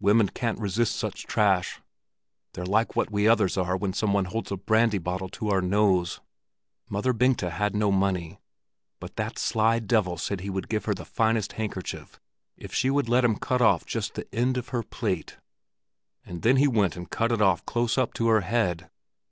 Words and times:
Women 0.00 0.28
can't 0.28 0.58
resist 0.60 0.96
such 0.96 1.24
trash; 1.24 1.80
they're 2.52 2.66
like 2.66 2.94
what 2.94 3.10
we 3.10 3.26
others 3.26 3.56
are 3.56 3.74
when 3.74 3.94
some 3.94 4.12
one 4.12 4.26
holds 4.26 4.52
a 4.52 4.58
brandy 4.58 4.98
bottle 4.98 5.30
to 5.30 5.48
our 5.48 5.62
nose. 5.62 6.20
Mother 6.90 7.14
Bengta 7.14 7.48
had 7.48 7.74
no 7.74 7.90
money, 7.90 8.38
but 9.00 9.16
that 9.16 9.38
sly 9.38 9.78
devil 9.78 10.18
said 10.18 10.42
he 10.42 10.50
would 10.50 10.68
give 10.68 10.84
her 10.84 10.92
the 10.94 11.06
finest 11.06 11.52
handkerchief 11.54 12.20
if 12.54 12.74
she 12.74 12.90
would 12.90 13.08
let 13.08 13.24
him 13.24 13.36
cut 13.38 13.62
off 13.62 13.86
just 13.86 14.12
the 14.12 14.26
end 14.30 14.58
of 14.58 14.68
her 14.76 14.82
plait. 14.82 15.38
And 16.26 16.42
then 16.42 16.56
he 16.56 16.68
went 16.68 16.94
and 16.94 17.08
cut 17.08 17.32
it 17.32 17.40
off 17.40 17.64
close 17.64 17.96
up 17.96 18.12
to 18.12 18.28
her 18.28 18.42
head. 18.42 18.90